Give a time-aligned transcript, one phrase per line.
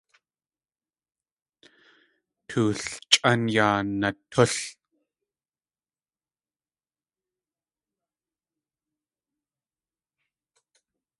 [2.47, 4.53] Toolchʼán yaa natúl.